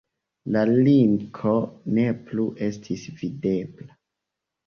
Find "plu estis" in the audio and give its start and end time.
2.29-3.05